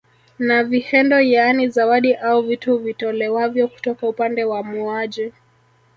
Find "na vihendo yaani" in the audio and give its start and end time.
0.39-1.67